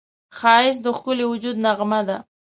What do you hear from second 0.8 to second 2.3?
د ښکلي وجود نغمه ده